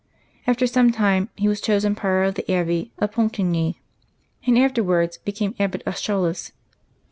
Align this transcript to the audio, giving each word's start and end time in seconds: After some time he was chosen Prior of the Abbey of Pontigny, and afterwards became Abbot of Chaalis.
After 0.47 0.65
some 0.65 0.91
time 0.91 1.29
he 1.35 1.47
was 1.47 1.61
chosen 1.61 1.93
Prior 1.93 2.23
of 2.23 2.33
the 2.33 2.51
Abbey 2.51 2.91
of 2.97 3.11
Pontigny, 3.11 3.75
and 4.47 4.57
afterwards 4.57 5.19
became 5.19 5.53
Abbot 5.59 5.83
of 5.85 5.95
Chaalis. 5.95 6.53